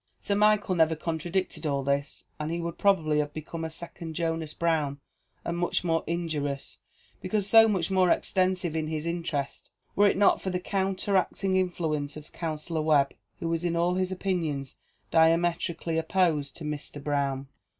[0.19, 4.51] Sir Michael never contradicted all this, and he would probably have become a second Jonas
[4.55, 4.99] Brown,
[5.45, 6.79] and much more injurious,
[7.21, 12.17] because so much more extensive in his interests, were it not for the counteracting influence
[12.17, 14.75] of Counsellor Webb, who was in all his opinions
[15.11, 16.99] diametrically opposed to Mr.
[17.03, 17.47] Brown.